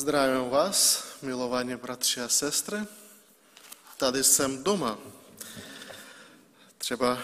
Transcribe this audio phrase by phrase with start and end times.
[0.00, 2.78] Zdravím vás, milovaní bratři a sestry.
[3.96, 4.98] Tady jsem doma.
[6.78, 7.18] Třeba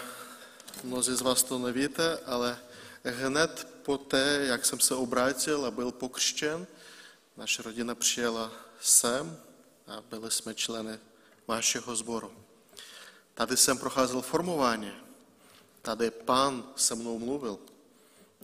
[0.85, 2.59] mnozí z vás to nevíte, ale
[3.04, 6.67] hned po té, jak jsem se obrátil a byl pokřtěn,
[7.37, 9.36] naše rodina přijela sem
[9.86, 10.98] a byli jsme členy
[11.46, 12.32] vašeho sboru.
[13.34, 14.93] Tady jsem procházel formování.
[15.82, 17.58] Tady pán se mnou mluvil.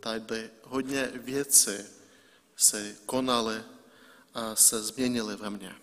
[0.01, 1.77] Tady hodně věcí
[2.57, 3.65] se konaly
[4.55, 5.77] se změnily ve mně.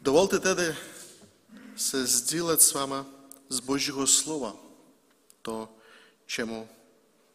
[0.00, 0.76] Dovolte tedy
[1.76, 3.06] se sdílet s váma
[3.48, 4.56] z Božího slova
[5.42, 5.68] to,
[6.26, 6.68] čemu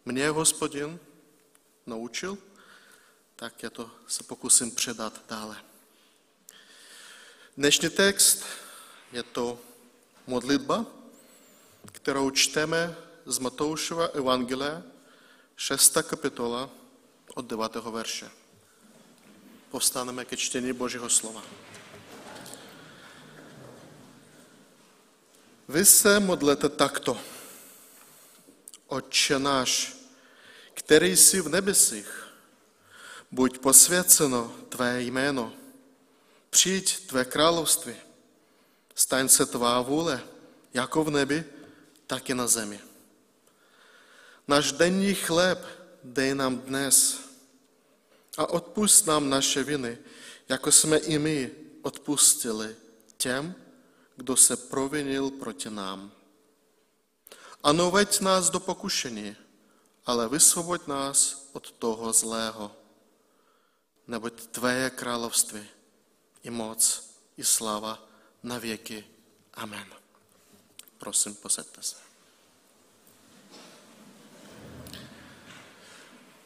[0.06, 1.00] mě hospodin
[1.86, 2.38] naučil,
[3.36, 5.58] tak já to se pokusím předat dále.
[7.58, 8.44] Dnešní text
[9.12, 9.60] je to
[10.28, 10.86] modlitba,
[11.92, 12.96] kterou čteme
[13.26, 14.84] z Matoušova Evangelia,
[15.56, 15.98] 6.
[16.04, 16.70] kapitola
[17.36, 17.76] od 9.
[17.76, 18.32] verše.
[19.76, 21.44] Povstaneme ke čtení Božího slova.
[25.68, 27.20] Vy se modlete takto.
[28.88, 30.00] Otče náš,
[30.74, 32.08] který jsi v nebesích,
[33.32, 35.54] buď posvěceno tvé jméno,
[36.50, 37.96] přijď tvé království,
[38.96, 40.24] staň se tvá vůle,
[40.74, 41.44] jako v nebi,
[42.08, 42.80] tak i na zemi.
[44.48, 45.60] Náš denní chléb
[46.04, 47.25] dej nám dnes
[48.38, 49.98] a odpust nám naše viny,
[50.50, 52.76] jako jsme i my odpustili
[53.18, 53.56] těm,
[54.16, 56.12] kdo se provinil proti nám.
[57.64, 59.36] A noveď nás do pokušení,
[60.06, 62.72] ale vysvoboď nás od toho zlého.
[64.08, 65.68] Neboť Tvé království,
[66.44, 68.08] i moc, i sláva
[68.44, 69.06] na věky.
[69.54, 69.88] Amen.
[70.98, 72.05] Prosím, posaďte se.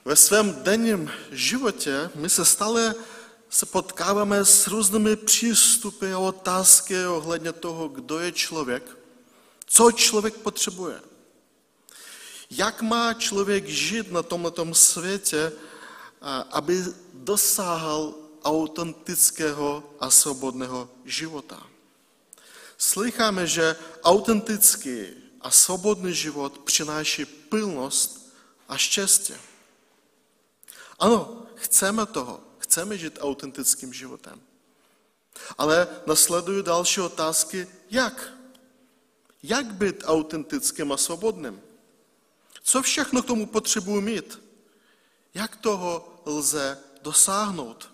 [0.05, 2.95] Ve svém denním životě my se stále
[3.50, 8.97] se potkáváme s různými přístupy a otázky ohledně toho, kdo je člověk,
[9.66, 11.02] co člověk potřebuje.
[12.52, 15.52] Jak má člověk žít na tomto světě,
[16.52, 16.83] aby
[17.14, 21.67] dosáhl autentického a svobodného života.
[22.77, 25.05] Slycháme, že autentický
[25.42, 28.33] a svobodný život přináší plnost
[28.67, 29.33] a štěstí.
[30.99, 34.42] Ano, chceme toho, chceme žít autentickým životem.
[35.58, 38.33] Ale nasledují další otázky, jak?
[39.43, 41.61] Jak být autentickým a svobodným?
[42.64, 44.39] Co všechno k tomu potřebuji mít?
[45.33, 47.92] Jak toho lze dosáhnout?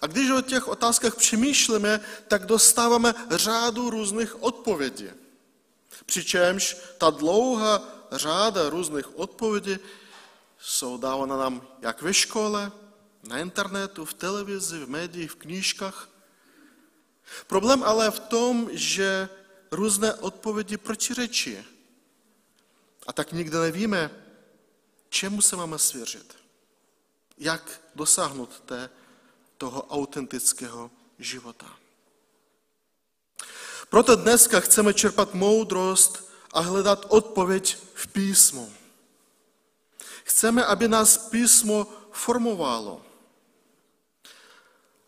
[0.00, 5.08] A když o těch otázkách přemýšlíme, tak dostáváme řádu různých odpovědí.
[6.06, 9.78] Přičemž ta dlouhá řáda různých odpovědí
[10.62, 12.72] jsou dávána nám jak ve škole,
[13.22, 16.08] na internetu, v televizi, v médiích, v knížkách.
[17.46, 19.28] Problém ale v tom, že
[19.70, 21.58] různé odpovědi protiřečí.
[23.06, 24.10] A tak nikdy nevíme,
[25.08, 26.36] čemu se máme svěřit.
[27.38, 28.90] Jak dosáhnout té,
[29.58, 31.76] toho autentického života.
[33.88, 38.72] Proto dneska chceme čerpat moudrost a hledat odpověď v písmu.
[40.24, 43.02] Chceme, aby nás písmo formovalo.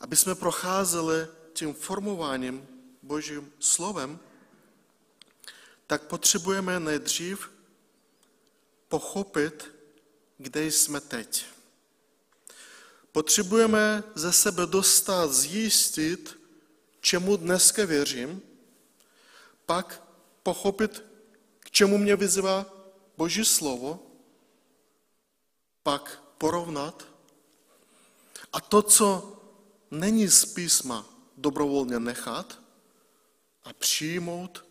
[0.00, 2.68] Aby jsme procházeli tím formováním
[3.02, 4.18] Božím slovem,
[5.86, 7.50] tak potřebujeme nejdřív
[8.88, 9.74] pochopit,
[10.38, 11.44] kde jsme teď.
[13.12, 16.38] Potřebujeme ze sebe dostat, zjistit,
[17.00, 18.42] čemu dneska věřím,
[19.66, 20.02] pak
[20.42, 21.02] pochopit,
[21.60, 22.66] k čemu mě vyzývá
[23.16, 24.13] Boží slovo
[25.84, 27.04] pak porovnat
[28.52, 29.36] a to, co
[29.90, 31.06] není z písma,
[31.36, 32.58] dobrovolně nechat
[33.64, 34.64] a přijmout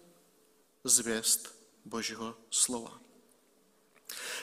[0.84, 3.00] zvěst Božího slova.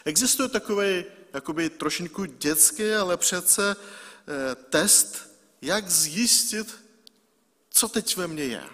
[0.04, 5.30] Existuje takový jakoby trošinku dětský, ale přece eh, test,
[5.62, 6.84] jak zjistit,
[7.70, 8.64] co teď ve mně je.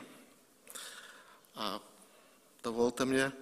[1.55, 1.81] A
[2.63, 3.33] dovolte mě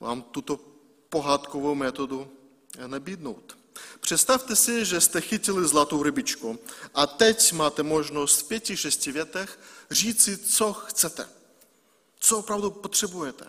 [0.00, 0.60] vám tuto
[1.08, 2.41] pohádkovou metodu
[2.86, 3.58] nabídnout.
[4.00, 6.58] Představte si, že jste chytili zlatou rybičku
[6.94, 9.58] a teď máte možnost v pěti, šesti větech
[9.90, 11.28] říci, co chcete,
[12.18, 13.46] co opravdu potřebujete.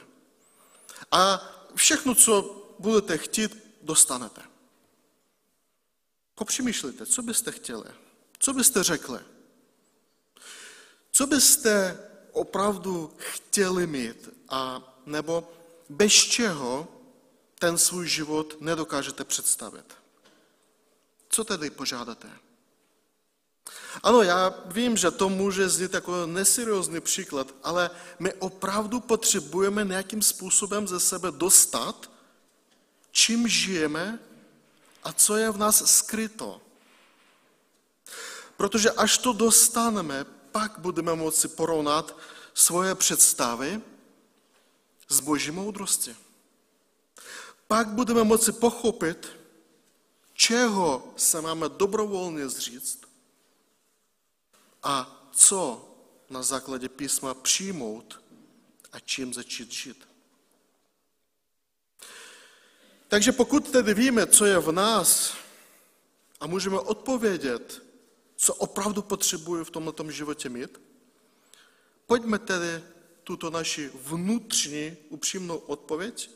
[1.12, 4.42] A všechno, co budete chtít, dostanete.
[6.36, 7.86] Popřemýšlejte, co byste chtěli,
[8.40, 9.20] co byste řekli,
[11.12, 12.00] co byste
[12.32, 15.54] opravdu chtěli mít a nebo
[15.90, 16.88] bez čeho
[17.64, 19.94] ten svůj život nedokážete představit.
[21.30, 22.30] Co tedy požádáte?
[24.04, 27.90] Ano, já vím, že to může znít jako neseriózní příklad, ale
[28.20, 32.12] my opravdu potřebujeme nějakým způsobem ze sebe dostat,
[33.12, 34.20] čím žijeme
[35.04, 36.62] a co je v nás skryto.
[38.58, 42.18] Protože až to dostaneme, pak budeme moci porovnat
[42.54, 43.82] svoje představy
[45.08, 46.23] z boží moudrosti.
[47.68, 49.28] Pak budeme moci pochopit,
[50.34, 53.06] čeho se máme dobrovolně zříct
[54.84, 55.90] a co
[56.30, 58.22] na základě písma přijmout
[58.92, 60.08] a čím začít žít.
[63.08, 65.34] Takže pokud tedy víme, co je v nás
[66.40, 67.84] a můžeme odpovědět,
[68.36, 70.82] co opravdu potřebuji v tomto životě mít,
[72.06, 72.84] pojďme tedy
[73.24, 76.30] tuto naši vnitřní upřímnou odpověď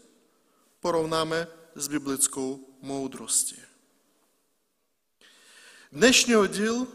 [0.88, 3.60] porovnáme s biblickou moudrostí.
[5.92, 6.88] Dnešní oddíl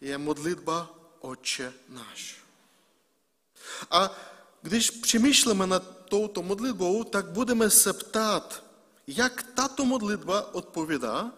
[0.00, 2.44] je modlitba Otče náš.
[3.90, 4.12] A
[4.62, 8.64] když přemýšlíme nad touto modlitbou, tak budeme se ptát,
[9.06, 11.32] jak tato modlitba odpovídá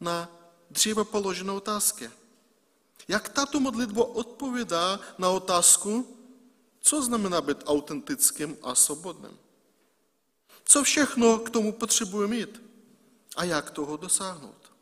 [0.00, 0.26] na
[0.70, 2.10] dříve položené otázky.
[3.08, 6.16] Jak tato modlitba odpovídá na otázku,
[6.80, 9.45] co znamená být autentickým a svobodným.
[10.68, 12.62] Co všechno k tomu potřebuje mít
[13.36, 14.72] a jak toho dosáhnout.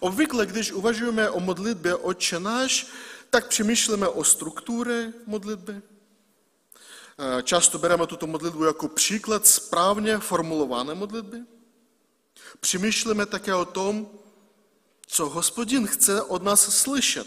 [0.00, 2.86] Obvykle, když uvažujeme o modlitbě Otče náš,
[3.30, 5.82] tak přemýšlíme o struktuře modlitby.
[7.42, 11.38] Často bereme tuto modlitbu jako příklad správně formulované modlitby.
[12.60, 14.10] Přemýšlíme také o tom,
[15.06, 17.26] co hospodin chce od nás slyšet,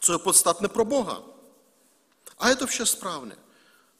[0.00, 1.22] co je podstatné pro Boha.
[2.38, 3.36] A je to vše správně.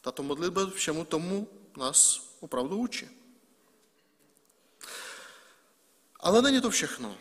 [0.04, 3.08] Tato modlitba všemu tomu nás opravdu učí.
[6.20, 7.16] Ale není to všechno.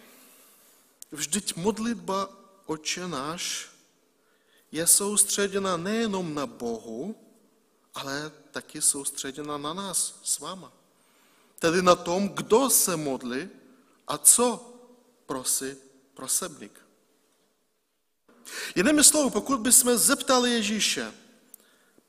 [1.12, 2.30] Vždyť modlitba
[2.66, 3.72] Oče náš
[4.72, 7.16] je soustředěna nejenom na Bohu,
[7.96, 10.72] ale taky soustředěna na nás s váma.
[11.60, 13.50] Tedy na tom, kdo se modlí
[14.08, 14.76] a co
[15.26, 15.76] prosí
[16.14, 16.80] prosebník.
[18.76, 21.23] Jinými slovy, pokud bychom zeptali Ježíše,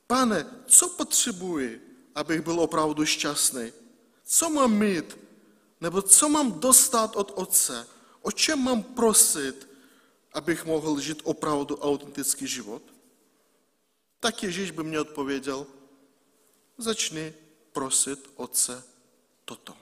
[0.07, 1.81] pane, co potřebuji,
[2.15, 3.73] abych byl opravdu šťastný?
[4.25, 5.17] Co mám mít,
[5.81, 7.87] nebo co mám dostat od Otce?
[8.21, 9.67] O čem mám prosit,
[10.33, 12.83] abych mohl žít opravdu autentický život?
[14.19, 15.67] Tak Ježíš by mě odpověděl,
[16.77, 17.33] začni
[17.71, 18.83] prosit Otce
[19.45, 19.77] toto.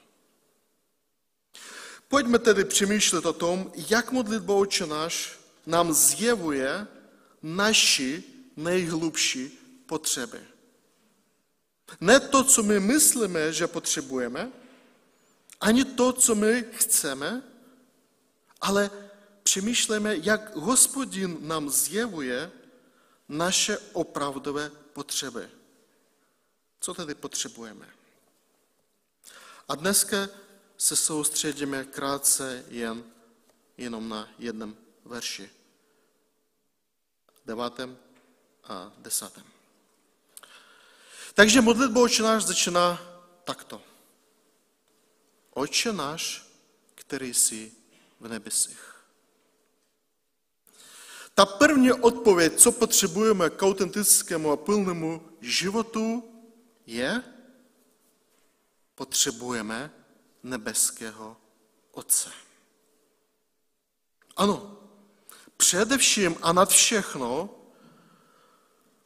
[2.08, 6.88] Pojďme tedy přemýšlet o tom, jak modlitba Otče náš nám zjevuje
[7.42, 8.24] naši
[8.58, 9.63] nejhlubší
[9.94, 10.42] potřeby.
[12.02, 14.52] Ne to, co my myslíme, že potřebujeme,
[15.62, 17.44] ani to, co my chceme,
[18.62, 18.90] ale
[19.44, 22.52] přemýšlíme, jak hospodin nám zjevuje
[23.30, 25.50] naše opravdové potřeby.
[26.80, 27.86] Co tedy potřebujeme?
[29.70, 30.30] A dneska
[30.78, 33.04] se soustředíme krátce jen
[33.78, 34.76] jenom na jednom
[35.06, 35.50] verši.
[37.46, 37.98] Devátém
[38.64, 39.53] a desátém.
[41.34, 43.02] Takže modlitba Oče náš začíná
[43.44, 43.82] takto.
[45.54, 46.46] Oče náš,
[46.96, 47.72] který jsi
[48.20, 48.94] v nebesích.
[51.36, 56.24] Ta první odpověď, co potřebujeme k autentickému a plnému životu,
[56.86, 57.24] je,
[58.96, 59.92] potřebujeme
[60.44, 61.38] nebeského
[61.92, 62.30] Otce.
[64.36, 64.78] Ano,
[65.58, 67.50] především a nad všechno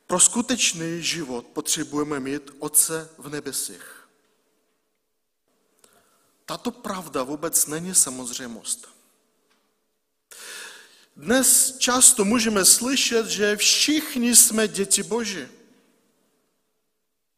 [0.08, 4.08] pro skutečný život potřebujeme mít Otce v nebesích.
[6.46, 8.88] Tato pravda vůbec není samozřejmost.
[11.16, 15.48] Dnes často můžeme slyšet, že všichni jsme děti Boží.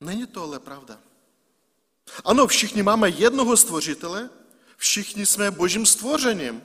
[0.01, 1.01] Není to ale pravda.
[2.25, 4.29] Ano, všichni máme jednoho stvořitele,
[4.77, 6.63] všichni jsme božím stvořením.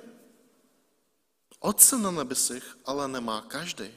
[1.60, 3.94] Otce na nebesích ale nemá každý.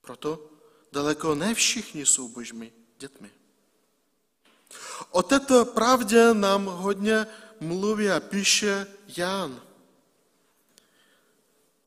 [0.00, 0.53] Proto
[0.94, 3.30] daleko ne všichni jsou božími dětmi.
[5.10, 7.26] O této pravdě nám hodně
[7.60, 8.86] mluví a píše
[9.16, 9.62] Jan.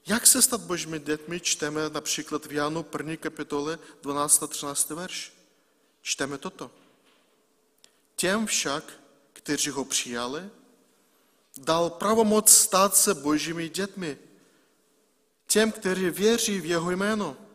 [0.07, 3.15] Jak se stát božími dětmi, čteme například v Janu 1.
[3.15, 4.43] kapitole 12.
[4.43, 4.89] a 13.
[4.89, 5.33] verš.
[6.01, 6.71] Čteme toto.
[8.15, 8.83] Těm však,
[9.33, 10.49] kteří ho přijali,
[11.57, 14.17] dal pravomoc stát se božími dětmi.
[15.47, 17.46] Těm, kteří věří v jeho jméno.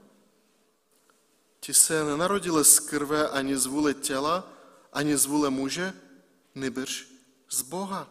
[1.64, 4.52] Ti se nenarodili z krve ani z vůle těla,
[4.92, 5.94] ani z vůle muže,
[6.54, 7.06] nebrž
[7.50, 8.08] z Boha.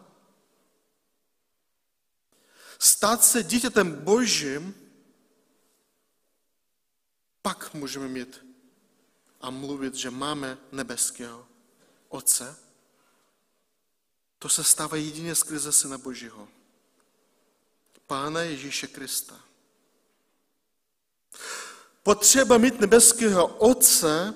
[2.78, 4.74] stát se dítětem Božím,
[7.42, 8.46] pak můžeme mít
[9.40, 11.46] a mluvit, že máme nebeského
[12.08, 12.56] Otce.
[14.38, 16.48] To se stává jedině skrze Syna Božího.
[18.06, 19.51] Pána Ježíše Krista.
[22.02, 24.34] Potřeba mít nebeského Otce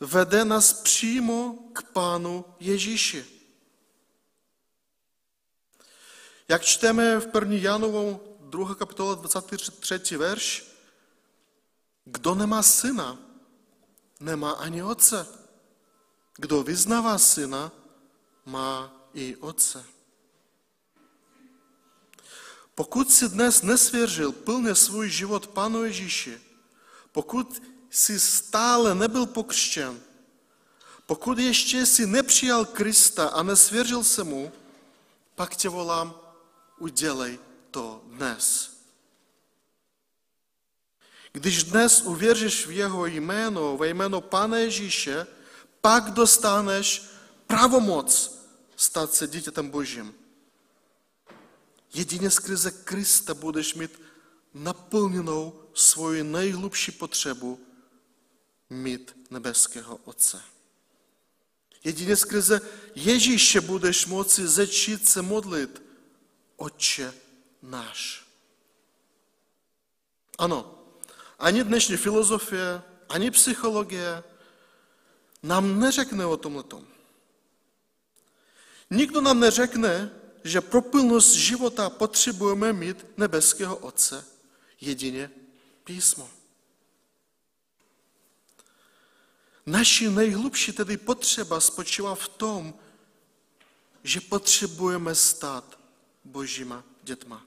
[0.00, 3.26] vede nás přímo k Pánu Ježíši.
[6.48, 7.54] Jak čteme v 1.
[7.54, 8.74] Janovou 2.
[8.74, 10.16] kapitola 23.
[10.16, 10.66] verš,
[12.04, 13.18] kdo nemá syna,
[14.20, 15.26] nemá ani otce.
[16.36, 17.72] Kdo vyznává syna,
[18.44, 19.84] má i otce.
[22.74, 26.47] Pokud si dnes nesvěřil plně svůj život Pánu Ježíši,
[27.18, 30.00] pokud si stále nebyl pokřtěn,
[31.06, 34.52] pokud ještě si nepřijal Krista a nesvěřil se mu,
[35.34, 36.14] pak tě volám,
[36.78, 37.38] udělej
[37.70, 38.70] to dnes.
[41.32, 45.26] Když dnes uvěříš v jeho jméno, ve jméno Pána Ježíše,
[45.80, 47.02] pak dostaneš
[47.46, 48.38] pravomoc
[48.76, 50.14] stát se dítětem Božím.
[51.94, 54.00] Jedině skrze Krista budeš mít
[54.54, 57.60] naplněnou svoji nejhlubší potřebu
[58.70, 60.42] mít nebeského Otce.
[61.84, 62.60] Jedině skrze
[62.94, 65.82] Ježíše budeš moci začít se modlit
[66.56, 67.14] Otče
[67.62, 68.26] náš.
[70.38, 70.84] Ano,
[71.38, 74.24] ani dnešní filozofie, ani psychologie
[75.42, 76.64] nám neřekne o tomhle.
[78.90, 80.10] Nikdo nám neřekne,
[80.44, 84.26] že pro plnost života potřebujeme mít nebeského Otce,
[84.80, 85.30] jedině
[85.88, 86.30] písmo.
[89.66, 92.74] Naši nejhlubší tedy potřeba spočívá v tom,
[94.02, 95.78] že potřebujeme stát
[96.24, 97.46] božíma dětma,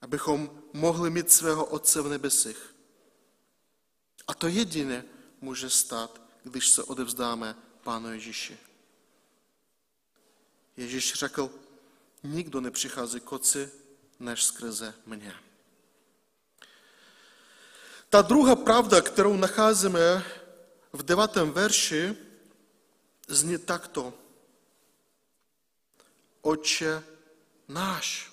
[0.00, 2.74] abychom mohli mít svého Otce v nebesích.
[4.26, 5.04] A to jediné
[5.40, 8.58] může stát, když se odevzdáme Pánu Ježíši.
[10.76, 11.50] Ježíš řekl,
[12.22, 13.70] nikdo nepřichází k Otci,
[14.20, 15.51] než skrze mě.
[18.12, 20.24] Ta druhá pravda, kterou nacházíme
[20.92, 22.16] v devátém verši,
[23.28, 24.12] zní takto.
[26.42, 27.02] Oče
[27.68, 28.32] náš.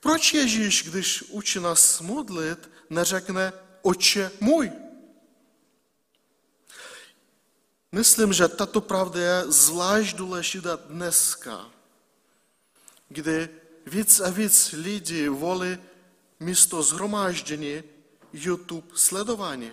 [0.00, 4.72] Proč Ježíš, když učí nás modlit, neřekne Oče můj?
[7.92, 11.70] Myslím, že tato pravda je zvlášť důležitá dneska,
[13.08, 13.48] kdy
[13.86, 15.78] víc a víc lidí volí
[16.44, 17.82] místo zhromáždění
[18.32, 19.72] YouTube sledování.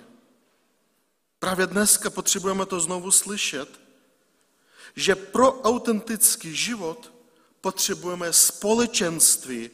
[1.40, 3.82] Právě dneska potřebujeme to znovu slyšet,
[4.96, 7.14] že pro autentický život
[7.62, 9.70] potřebujeme společenství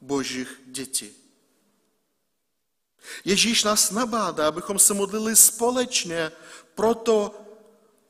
[0.00, 1.10] božích dětí.
[3.24, 6.32] Ježíš nás nabádá, abychom se modlili společně,
[6.74, 7.44] proto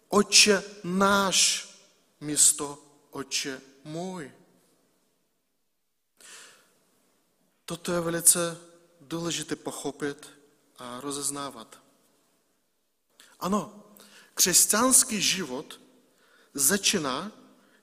[0.09, 1.69] Oče náš
[2.21, 2.79] místo
[3.11, 4.33] Oče můj.
[7.69, 8.57] Toto je velice
[9.01, 10.31] důležité pochopit
[10.79, 11.79] a rozeznávat.
[13.41, 13.85] Ano,
[14.35, 15.81] křesťanský život
[16.55, 17.33] začíná,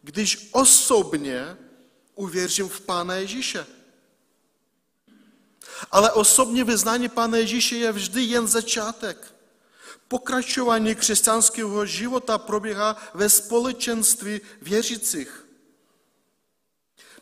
[0.01, 1.57] když osobně
[2.15, 3.65] uvěřím v Pána Ježíše.
[5.91, 9.35] Ale osobní vyznání Pána Ježíše je vždy jen začátek.
[10.07, 15.44] Pokračování křesťanského života probíhá ve společenství věřících.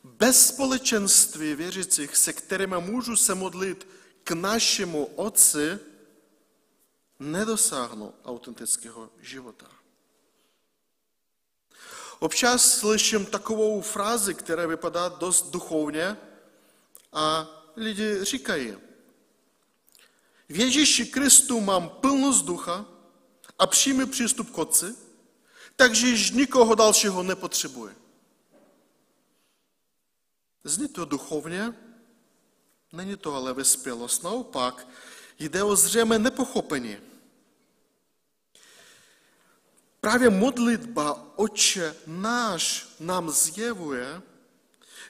[0.03, 3.87] Bez společenství věřících, se kterými můžu se modlit
[4.23, 5.79] k našemu Otci,
[7.19, 9.69] nedosáhnu autentického života.
[12.19, 16.17] Občas slyším takovou frázi, která vypadá dost duchovně
[17.13, 18.77] a lidi říkají,
[20.49, 22.85] v Ježíši Kristu mám plnost ducha
[23.59, 24.95] a přímý přístup k Otci,
[25.75, 28.02] takže již nikoho dalšího nepotřebuje.
[30.63, 31.73] Zní to duchovně,
[32.91, 34.87] není to ale vyspělost, naopak
[35.39, 36.97] jde o zřejmé nepochopení.
[40.01, 44.21] Právě modlitba Oče náš nám zjevuje,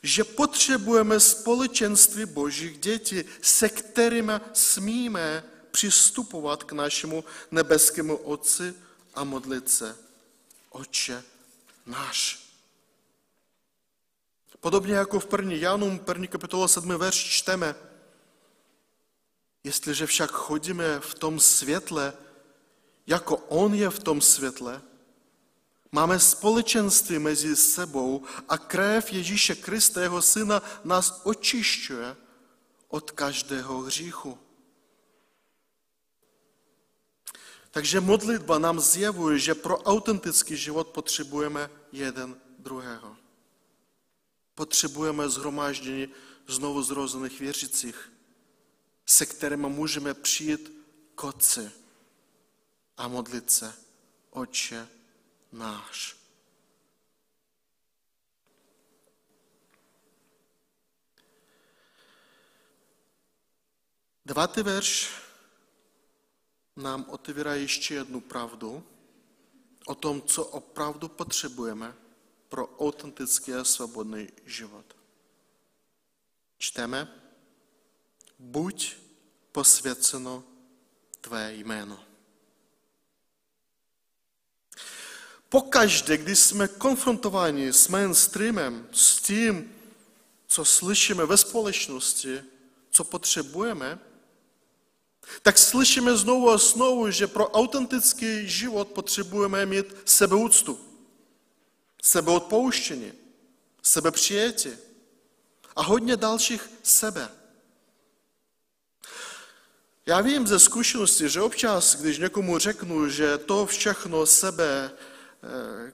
[0.04, 8.74] že potřebujeme společenství božích dětí, se kterými smíme přistupovat k našemu nebeskému Otci
[9.14, 9.98] a modlit se.
[10.70, 11.24] Oče
[11.86, 12.43] náš.
[14.64, 15.54] Podobně jako v 1.
[15.54, 16.28] Janům, 1.
[16.28, 16.90] kapitola 7.
[16.90, 17.76] verš čteme,
[19.64, 22.14] jestliže však chodíme v tom světle,
[23.08, 24.82] jako On je v tom světle,
[25.92, 32.16] Máme společenství mezi sebou a krev Ježíše Krista, jeho syna, nás očišťuje
[32.88, 34.40] od každého hříchu.
[37.72, 43.23] Takže modlitba nám zjevuje, že pro autentický život potřebujeme jeden druhého.
[44.56, 46.08] Potřebujeme zhromáždění
[46.48, 48.12] znovu zrozených věřících,
[49.06, 50.72] se kterými můžeme přijít
[51.16, 51.72] k Otci
[52.98, 53.74] a modlit se,
[54.30, 54.88] Otče
[55.52, 56.24] náš.
[64.26, 65.10] Devátý verš
[66.76, 68.84] nám otevírá ještě jednu pravdu
[69.86, 72.03] o tom, co opravdu potřebujeme
[72.54, 74.86] pro autentický a svobodný život.
[76.58, 77.08] Čteme,
[78.40, 78.94] buď
[79.52, 80.44] posvěceno
[81.22, 82.00] tvé jméno.
[85.50, 89.76] Pokaždé, když jsme konfrontováni s mainstreamem, s tím,
[90.48, 92.42] co slyšíme ve společnosti,
[92.90, 94.00] co potřebujeme,
[95.42, 100.93] tak slyšíme znovu a znovu, že pro autentický život potřebujeme mít sebeúctu,
[102.04, 103.14] sebeodpouštění,
[103.82, 104.70] sebepřijetí
[105.76, 107.30] a hodně dalších sebe.
[110.06, 114.92] Já vím ze zkušenosti, že občas, když někomu řeknu, že to všechno sebe
[115.44, 115.94] eh,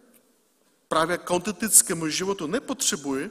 [0.88, 3.30] právě k autentickému životu nepotřebuje,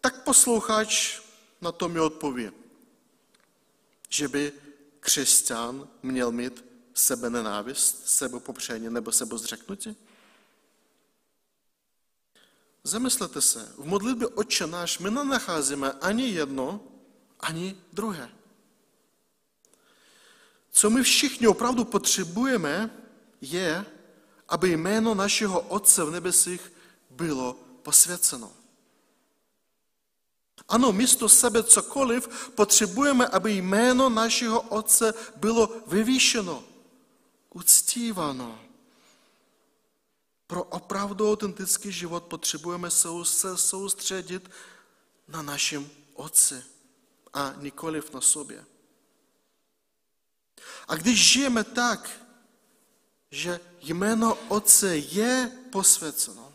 [0.00, 1.20] tak posluchač
[1.60, 2.50] na to mi odpoví
[4.08, 4.52] že by
[5.00, 6.64] křesťan měl mít
[6.94, 9.96] sebe nenávist, sebe popření nebo sebe zřeknutí?
[12.86, 16.80] Zamyslete se, v modlitbě Otče náš my nenacházíme ani jedno,
[17.40, 18.30] ani druhé.
[20.70, 22.90] Co my všichni opravdu potřebujeme,
[23.40, 23.84] je,
[24.48, 26.72] aby jméno našeho Otce v nebesích
[27.10, 28.52] bylo posvěceno.
[30.68, 36.64] Ano, místo sebe cokoliv, potřebujeme, aby jméno našeho Otce bylo vyvýšeno,
[37.54, 38.65] uctíváno.
[40.46, 43.08] Pro opravdu autentický život potřebujeme se
[43.56, 44.50] soustředit
[45.28, 46.64] na našem Otci
[47.32, 48.64] a nikoliv na sobě.
[50.88, 52.20] A když žijeme tak,
[53.30, 56.54] že jméno Otce je posvěceno,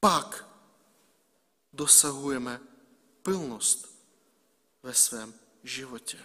[0.00, 0.48] pak
[1.72, 2.60] dosahujeme
[3.22, 3.88] plnost
[4.82, 6.18] ve svém životě.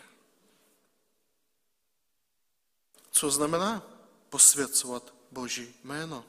[3.11, 3.83] Co znamená
[4.29, 6.25] posvěcovat Boží jméno?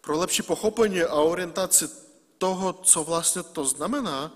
[0.00, 1.88] Pro lepší pochopení a orientaci
[2.38, 4.32] toho, co vlastně to znamená,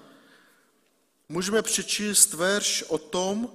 [1.28, 3.52] můžeme přečíst verš o tom,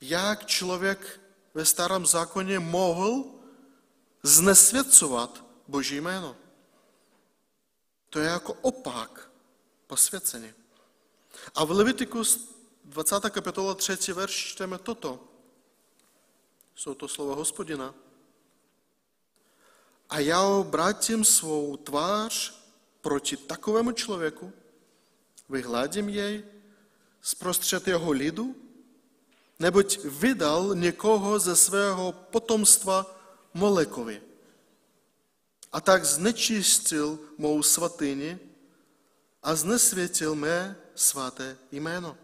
[0.00, 1.20] jak člověk
[1.54, 3.24] ve starém zákoně mohl
[4.22, 6.36] znesvěcovat Boží jméno.
[8.10, 9.30] To je jako opak
[9.86, 10.52] posvěcení.
[11.54, 13.30] A v Levitikus 20.
[13.30, 14.12] kapitola 3.
[14.12, 15.33] verš čteme toto.
[16.74, 17.94] Jsou to slova hospodina.
[20.10, 22.54] A já obrátím svou tvář
[23.00, 24.52] proti takovému člověku,
[25.48, 26.44] vyhladím jej
[27.22, 28.56] zprostřed jeho lidu,
[29.58, 33.06] neboť vydal někoho ze svého potomstva
[33.54, 34.22] Molekovi
[35.72, 38.38] a tak znečistil mou svatyni
[39.42, 42.18] a znesvětil mé svaté jméno.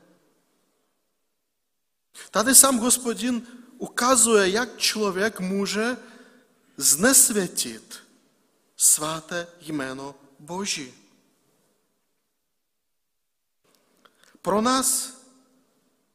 [2.31, 3.47] Tady sám hospodin
[3.81, 5.97] ukazuje, jak člověk může
[6.77, 7.99] znesvětit
[8.77, 10.95] svaté jméno Boží.
[14.43, 15.17] Pro nás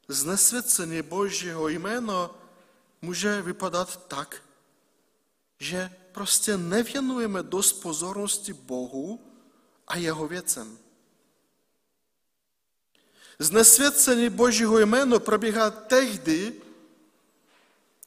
[0.07, 2.35] znesvěcení Božího jméno
[3.01, 4.43] může vypadat tak,
[5.59, 9.19] že prostě nevěnujeme dost pozornosti Bohu
[9.87, 10.77] a jeho věcem.
[13.39, 16.64] Znesvěcení Božího jméno probíhá tehdy,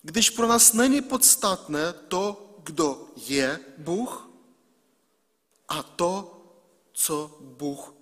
[0.02, 4.30] když pro nás není podstatné to, kdo je Bůh
[5.68, 6.34] a to,
[6.92, 7.94] co Bůh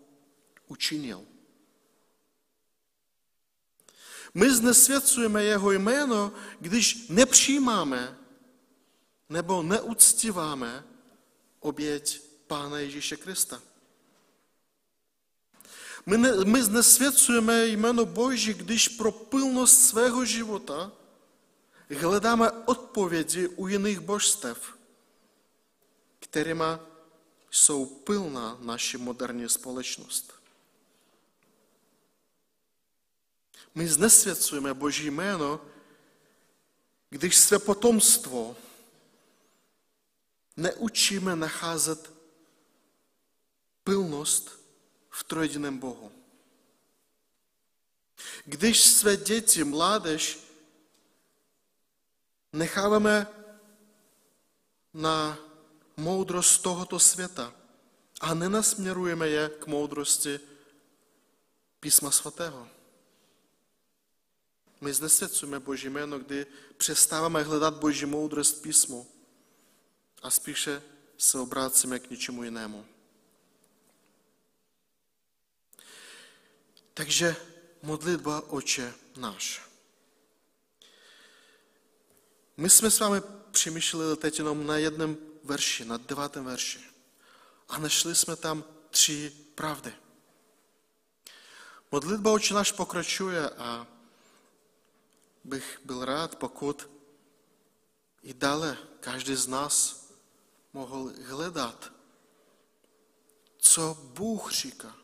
[0.66, 1.24] učinil.
[4.35, 8.18] My znesvěcujeme jeho jméno, když nepřijímáme
[9.28, 10.85] nebo neuctíváme
[11.61, 13.62] oběť Pána Ježíše Krista.
[16.06, 20.92] My, ne, my znesvěcujeme jméno Boží, když pro plnost svého života
[21.94, 24.79] hledáme odpovědi u jiných božstev,
[26.20, 26.64] kterými
[27.51, 30.33] jsou plná naše moderní společnost.
[33.75, 35.61] My znesvěcujeme Boží jméno,
[37.11, 38.57] když své potomstvo
[40.57, 42.12] neučíme nacházet
[43.85, 44.61] pilnost
[45.11, 46.12] v trojediném Bohu.
[48.44, 50.45] Když své děti, mládež
[52.52, 53.26] necháváme
[54.94, 55.38] na
[55.96, 57.54] moudrost tohoto světa
[58.20, 60.40] a nenasměrujeme je k moudrosti
[61.80, 62.68] písma svatého.
[64.80, 69.06] My znesvěcujeme Boží jméno, kdy přestáváme hledat Boží moudrost písmu
[70.22, 70.82] a spíše
[71.18, 72.87] se obrácíme k něčemu jinému.
[76.94, 77.37] Takže
[77.82, 79.65] modlitba Oče náš.
[82.56, 86.80] My jsme s vámi přemýšleli teď jenom na jednom verši, na devátém verši.
[87.68, 89.92] A našli jsme tam tři pravdy.
[91.92, 93.86] Modlitba Oče náš pokračuje a
[95.44, 96.90] bych byl rád, pokud
[98.22, 100.06] i dále každý z nás
[100.72, 101.92] mohl hledat,
[103.58, 104.96] co Bůh říká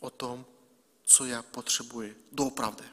[0.00, 0.46] o tom,
[1.04, 2.84] co já potřebuji doopravdy.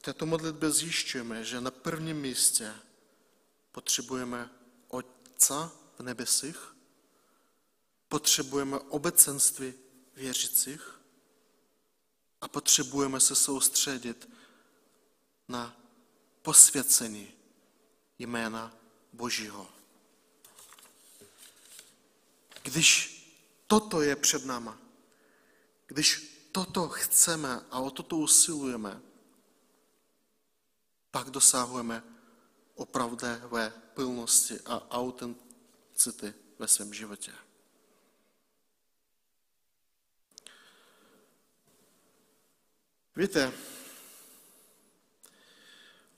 [0.00, 2.74] Této modlitbě zjišťujeme, že na prvním místě
[3.72, 4.50] potřebujeme
[4.88, 6.74] Otca v nebesích,
[8.08, 9.74] potřebujeme obecenství
[10.14, 11.00] věřících
[12.40, 14.28] a potřebujeme se soustředit
[15.48, 15.76] na
[16.42, 17.32] posvěcení
[18.18, 18.76] jména
[19.12, 19.68] Božího.
[22.62, 23.16] Když
[23.66, 24.78] toto je před náma,
[25.86, 29.00] když toto chceme a o toto usilujeme,
[31.10, 32.02] pak dosahujeme
[32.74, 37.32] opravdové pilnosti a autenticity ve svém životě.
[43.16, 43.52] Víte,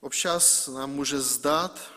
[0.01, 1.93] občas nám může zdát,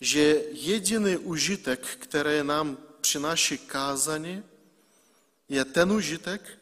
[0.00, 4.44] že jediný užitek, který nám přináší kázání,
[5.48, 6.58] je ten užitek,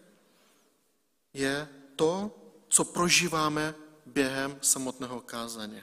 [1.34, 3.74] je to, co prožíváme
[4.12, 5.82] během samotného kázání.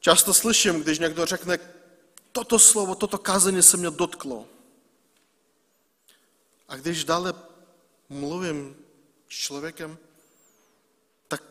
[0.00, 1.58] Často slyším, když někdo řekne,
[2.32, 4.48] toto slovo, toto kázání se mě dotklo.
[6.68, 7.34] A když dále
[8.08, 8.76] mluvím
[9.28, 9.98] s člověkem,
[11.28, 11.42] tak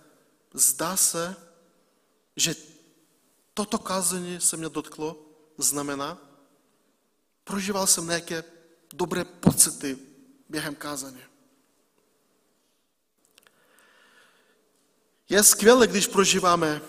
[0.53, 1.35] zdá se,
[2.35, 2.55] že
[3.53, 5.25] toto kázání se mě dotklo,
[5.57, 6.17] znamená,
[7.43, 8.43] prožíval jsem nějaké
[8.93, 9.97] dobré pocity
[10.49, 11.29] během kázání.
[15.30, 16.82] Je skvělé, když prožíváme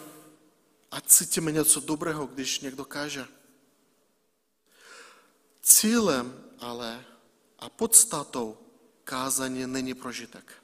[0.90, 3.26] a cítíme něco dobrého, když někdo káže.
[5.62, 7.04] Cílem ale
[7.58, 8.58] a podstatou
[9.04, 10.62] kázání není prožitek.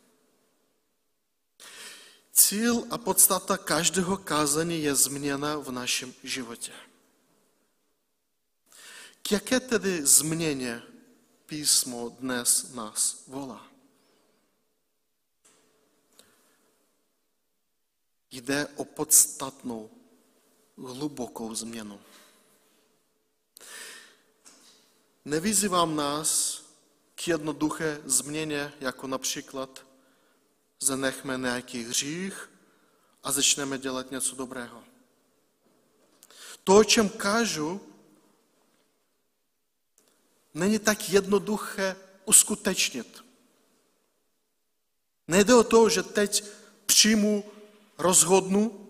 [2.32, 6.72] Cíl a podstata každého kázání je změna v našem životě.
[9.22, 10.82] K jaké tedy změně
[11.46, 13.75] písmo dnes nás volá?
[18.30, 19.90] Jde o podstatnou,
[20.76, 22.00] hlubokou změnu.
[25.24, 26.62] Nevyzývám nás
[27.14, 29.86] k jednoduché změně, jako například
[30.80, 32.50] zanechme nějaký hřích
[33.22, 34.84] a začneme dělat něco dobrého.
[36.64, 37.80] To, o čem kážu,
[40.54, 43.24] není tak jednoduché uskutečnit.
[45.28, 46.44] Nejde o to, že teď
[46.86, 47.44] přijmu,
[47.98, 48.88] rozhodnu,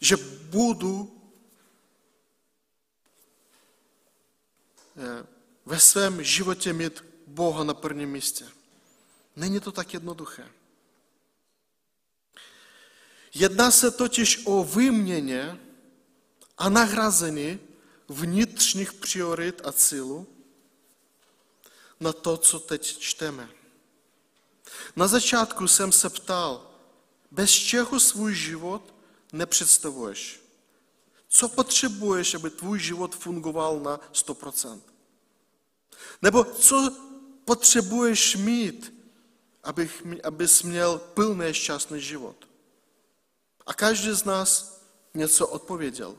[0.00, 0.16] že
[0.50, 1.22] budu
[4.96, 5.26] eh,
[5.66, 8.48] ve svém životě mít Boha na prvním místě.
[9.36, 10.52] Není to tak jednoduché.
[13.34, 15.60] Jedná se totiž o vyměně
[16.58, 17.58] a nahrazení
[18.08, 20.26] vnitřních priorit a cílů
[22.00, 23.48] na to, co teď čteme.
[24.96, 26.70] Na začátku jsem se ptal,
[27.36, 28.94] bez čeho svůj život
[29.32, 30.40] nepředstavuješ?
[31.28, 34.80] Co potřebuješ, aby tvůj život fungoval na 100%?
[36.22, 36.96] Nebo co
[37.44, 38.94] potřebuješ mít,
[39.64, 42.48] abych, abys měl plný šťastný život?
[43.66, 44.80] A každý z nás
[45.14, 46.18] něco odpověděl.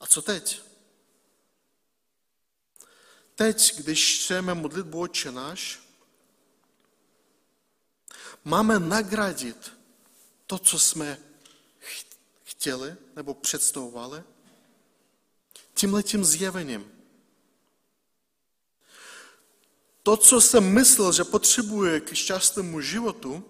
[0.00, 0.62] A co teď?
[3.34, 5.89] Teď, když čteme modlitbu Otče náš,
[8.44, 9.72] máme nagradit
[10.46, 11.18] to, co jsme
[12.44, 14.22] chtěli nebo představovali,
[15.74, 17.00] tímhletím zjevením.
[20.02, 23.44] to, co jsem myslel, že potřebuje k šťastnému životu,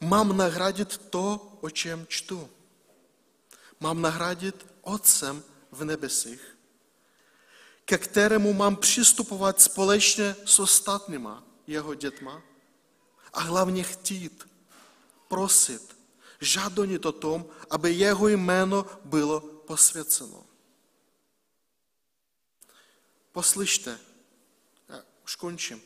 [0.00, 2.50] mám nahradit to, o čem čtu.
[3.80, 6.58] Mám nahradit Otcem v nebesích,
[7.84, 12.42] ke kterému mám přistupovat společně s ostatníma jeho dětma
[13.32, 14.48] a hlavně chtít,
[15.28, 15.96] prosit,
[16.40, 20.44] žádonit o tom, aby jeho jméno bylo posvěceno.
[23.32, 23.98] Poslyšte,
[24.88, 25.82] já už končím.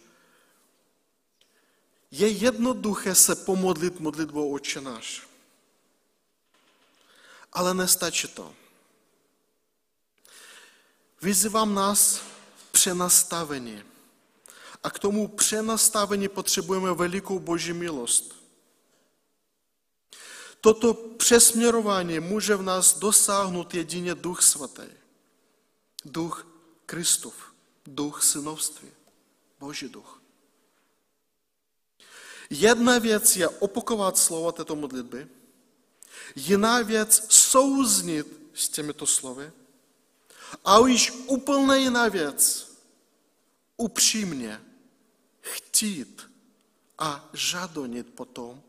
[2.11, 5.29] Je jednoduché se pomodlit modlitbou Otče náš.
[7.53, 8.55] Ale nestačí to.
[11.23, 12.21] Vyzývám nás
[12.73, 13.92] přenastavení.
[14.83, 18.35] A k tomu přenastavení potřebujeme velikou boží milost.
[20.61, 24.87] Toto přesměrování může v nás dosáhnout jedině Duch Svatý.
[26.05, 26.47] Duch
[26.87, 27.55] Kristův,
[27.87, 28.89] duch synovství,
[29.61, 30.23] Boží duch.
[32.51, 35.29] Jedna věc je opakovat slova této modlitby,
[36.37, 39.53] jiná věc souznit s těmito slovy
[40.65, 42.73] a už úplně jiná věc
[43.77, 44.72] upřímně
[45.43, 46.31] chtít
[46.99, 48.63] a žadonit po tom,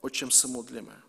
[0.00, 1.02] o čem se modlíme.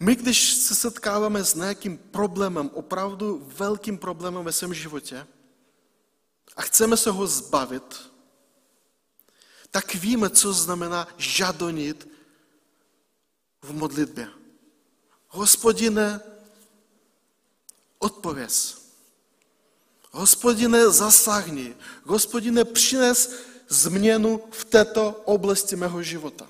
[0.00, 5.26] My, když se setkáváme s nějakým problémem, opravdu velkým problémem ve svém životě
[6.56, 8.10] a chceme se ho zbavit,
[9.70, 12.08] tak víme, co znamená žadonit
[13.62, 14.28] v modlitbě.
[15.28, 16.20] Hospodine,
[17.98, 18.83] odpověz.
[20.14, 21.74] Hospodine, zasáhni.
[22.04, 23.34] Hospodine, přines
[23.68, 26.46] změnu v této oblasti mého života.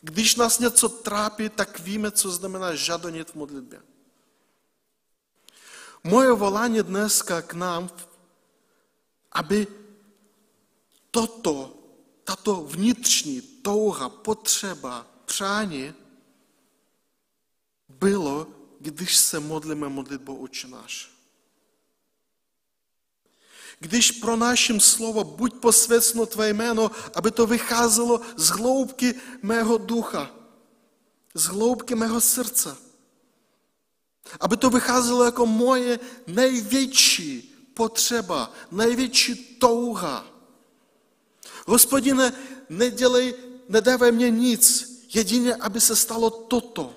[0.00, 3.82] Když nás něco trápí, tak víme, co znamená žadonit v modlitbě.
[6.04, 7.90] Moje volání dneska k nám,
[9.32, 9.66] aby
[11.10, 11.74] toto,
[12.24, 15.94] tato vnitřní touha, potřeba, přání
[17.88, 18.46] bylo,
[18.80, 21.17] když se modlíme modlitbou Oče náš.
[23.80, 30.30] Když pro naším slovo, buď posvěcno tvé jméno, aby to vycházelo z hloubky mého ducha,
[31.34, 32.76] z hloubky mého srdce.
[34.40, 40.26] Aby to vycházelo jako moje největší potřeba, největší touha.
[41.66, 42.32] Hospodine,
[42.68, 43.34] nedělej,
[43.68, 46.94] nedávej mě nic, jedině, aby se stalo toto,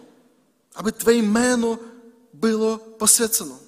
[0.75, 1.79] aby tvé jméno
[2.33, 3.60] bylo posvěceno.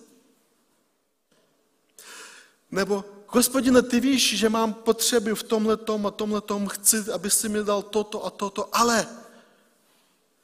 [2.74, 7.30] Nebo, hospodine, ty víš, že mám potřeby v tomhle tom a tomhle tom, chci, aby
[7.30, 9.08] si mi dal toto a toto, ale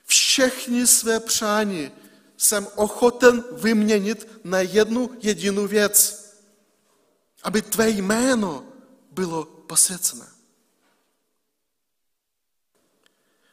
[0.06, 1.92] všechny své přání
[2.38, 6.26] jsem ochoten vyměnit na jednu jedinou věc,
[7.44, 8.65] aby tvé jméno
[9.12, 10.28] bylo posvěcené.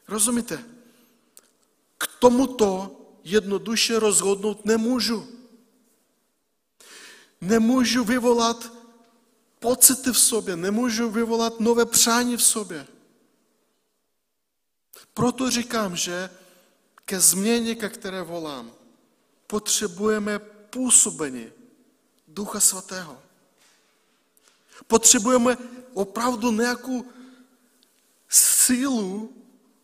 [0.08, 0.64] Rozumíte?
[1.98, 5.35] K tomuto jednoduše rozhodnout nemůžu.
[7.40, 8.72] Nemůžu vyvolat
[9.58, 12.86] pocity v sobě, nemůžu vyvolat nové přání v sobě.
[15.14, 16.30] Proto říkám, že
[17.04, 18.72] ke změně, ke které volám,
[19.46, 21.52] potřebujeme působení
[22.28, 23.22] Ducha Svatého.
[24.86, 25.56] Potřebujeme
[25.94, 27.04] opravdu nějakou
[28.28, 29.32] sílu,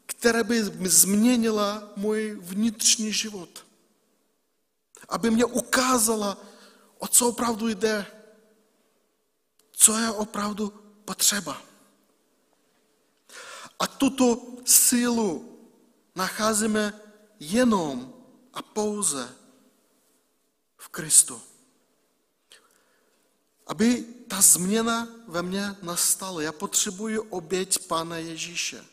[0.07, 3.67] která by změnila můj vnitřní život.
[5.09, 6.37] Aby mě ukázala,
[7.03, 8.07] o co opravdu jde,
[9.73, 10.71] co je opravdu
[11.05, 11.63] potřeba.
[13.79, 15.59] A tuto sílu
[16.15, 17.01] nacházíme
[17.41, 18.15] jenom
[18.53, 19.35] a pouze
[20.77, 21.43] v Kristu.
[23.67, 28.85] Aby ta změna ve mně nastala, já potřebuji oběť Pána Ježíše.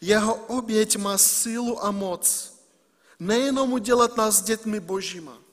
[0.00, 2.54] Jeho oběť má sílu a moc
[3.18, 5.49] nejenom udělat nás dětmi božíma.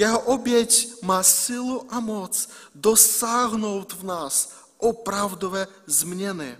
[0.00, 6.58] Jeho oběť má sílu a moc dosáhnout v nás opravdové změny.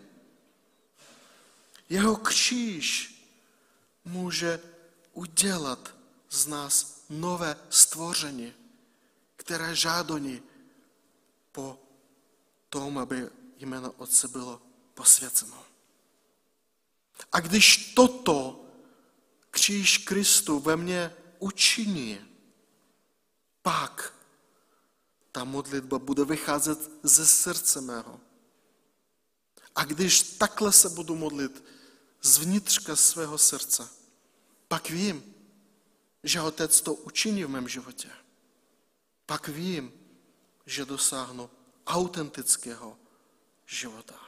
[1.88, 3.16] Jeho kříž
[4.04, 4.60] může
[5.12, 5.94] udělat
[6.30, 8.52] z nás nové stvoření,
[9.36, 10.42] které žádoní
[11.52, 11.80] po
[12.68, 14.62] tom, aby jméno Otce bylo
[14.94, 15.64] posvěceno.
[17.32, 18.64] A když toto
[19.50, 22.30] kříž Kristu ve mně učiní,
[23.62, 24.14] pak
[25.32, 28.20] ta modlitba bude vycházet ze srdce mého.
[29.74, 31.64] A když takhle se budu modlit
[32.22, 33.88] z vnitřka svého srdce,
[34.68, 35.34] pak vím,
[36.22, 38.10] že Otec to učiní v mém životě.
[39.26, 39.92] Pak vím,
[40.66, 41.50] že dosáhnu
[41.86, 42.98] autentického
[43.66, 44.20] života.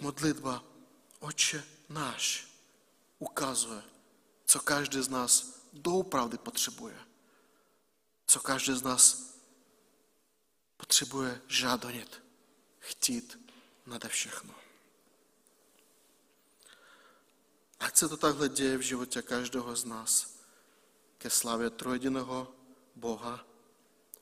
[0.00, 0.64] Modlitba
[1.20, 2.48] Oče náš
[3.18, 3.82] ukazuje,
[4.44, 6.98] co každý z nás doopravdy potřebuje.
[8.26, 9.34] Co každý z nás
[10.76, 12.22] potřebuje žádonit,
[12.78, 13.38] chtít
[13.86, 14.54] nade všechno.
[17.80, 20.36] Ať se to takhle děje v životě každého z nás
[21.18, 22.54] ke slavě trojediného
[22.96, 23.46] Boha,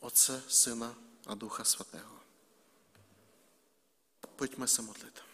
[0.00, 0.94] Otce, Syna
[1.26, 2.20] a Ducha Svatého.
[4.36, 5.33] Pojďme se modlit.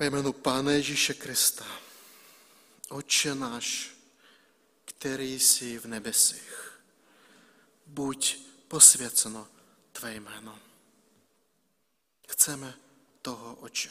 [0.00, 1.66] Ve jménu Pána Ježíše Krista,
[2.88, 3.90] Otče náš,
[4.84, 6.80] který jsi v nebesích,
[7.86, 9.48] buď posvěceno
[9.92, 10.58] Tvé jméno.
[12.28, 12.74] Chceme
[13.22, 13.90] toho, Oče.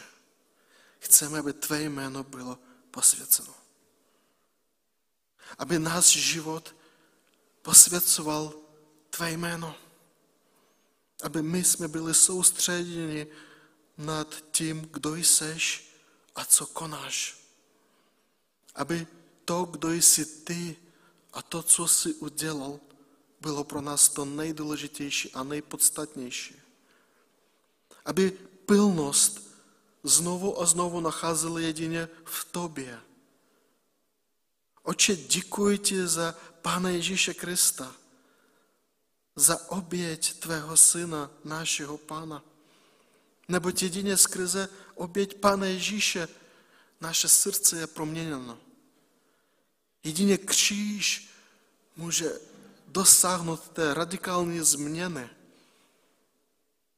[0.99, 2.59] Chceme, aby Tvé jméno bylo
[2.91, 3.55] posvěceno.
[5.57, 6.75] Aby náš život
[7.61, 8.53] posvěcoval
[9.09, 9.75] Tvé jméno.
[11.23, 13.27] Aby my jsme byli soustředěni
[13.97, 15.88] nad tím, kdo jseš
[16.39, 17.35] a co konáš.
[18.75, 19.07] Aby
[19.45, 20.75] to, kdo jsi ty
[21.33, 22.79] a to, co jsi udělal,
[23.41, 26.55] bylo pro nás to nejdůležitější a nejpodstatnější.
[28.05, 28.31] Aby
[28.65, 29.51] pilnost
[30.03, 33.01] znovu a znovu nacházeli jedině v tobě.
[34.83, 37.95] Oče, děkuji ti za Pána Ježíše Krista,
[39.35, 42.48] za oběť tvého syna, našeho Pána.
[43.49, 46.27] Neboť jedině skrze oběť Pána Ježíše
[47.01, 48.57] naše srdce je proměněno.
[50.03, 51.29] Jedině kříž
[51.95, 52.39] může
[52.87, 55.29] dosáhnout té radikální změny,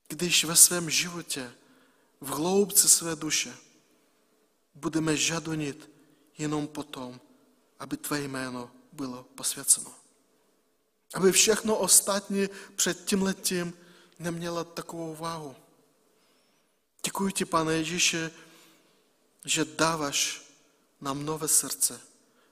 [0.07, 1.51] když ve svém životě,
[2.21, 3.57] v hloubce své duše,
[4.75, 5.89] budeme žadonit
[6.37, 7.21] jenom potom,
[7.79, 9.95] aby Tvé jméno bylo posvěceno.
[11.13, 13.73] Aby všechno ostatní před tím letím
[14.19, 15.55] nemělo takovou váhu.
[17.05, 18.31] Děkuji ti, pane Ježíše,
[19.45, 20.41] že dáváš
[21.01, 22.01] nám nové srdce,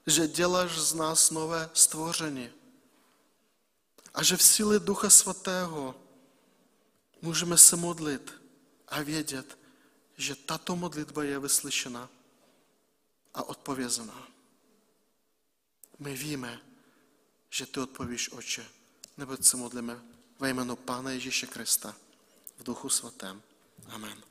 [0.06, 2.50] že děláš z nás nové stvoření
[4.14, 5.94] a že v síle Ducha Svatého
[7.22, 8.32] můžeme se modlit
[8.88, 9.58] a vědět,
[10.16, 12.08] že tato modlitba je vyslyšena
[13.34, 14.28] a odpovězená.
[15.98, 16.60] My víme,
[17.50, 18.66] že ty odpovíš, Oče,
[19.16, 20.02] nebo se modlíme
[20.38, 21.96] ve jménu Pána Ježíše Krista
[22.58, 23.42] v Duchu Svatém.
[23.88, 24.29] Amen.